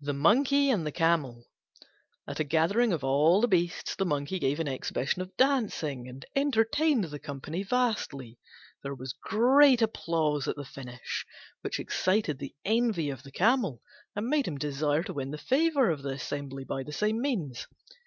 THE 0.00 0.14
MONKEY 0.14 0.70
AND 0.70 0.86
THE 0.86 0.90
CAMEL 0.90 1.44
At 2.26 2.40
a 2.40 2.44
gathering 2.44 2.94
of 2.94 3.04
all 3.04 3.42
the 3.42 3.46
beasts 3.46 3.94
the 3.94 4.06
Monkey 4.06 4.38
gave 4.38 4.58
an 4.58 4.68
exhibition 4.68 5.20
of 5.20 5.36
dancing 5.36 6.08
and 6.08 6.24
entertained 6.34 7.04
the 7.04 7.18
company 7.18 7.62
vastly. 7.62 8.38
There 8.82 8.94
was 8.94 9.12
great 9.12 9.82
applause 9.82 10.48
at 10.48 10.56
the 10.56 10.64
finish, 10.64 11.26
which 11.60 11.78
excited 11.78 12.38
the 12.38 12.54
envy 12.64 13.10
of 13.10 13.22
the 13.22 13.32
Camel 13.32 13.82
and 14.14 14.28
made 14.28 14.48
him 14.48 14.56
desire 14.56 15.02
to 15.02 15.12
win 15.12 15.30
the 15.30 15.36
favour 15.36 15.90
of 15.90 16.00
the 16.02 16.12
assembly 16.12 16.64
by 16.64 16.82
the 16.82 16.90
same 16.94 17.20
means. 17.20 17.66